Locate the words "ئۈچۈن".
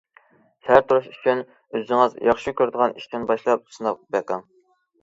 1.11-1.43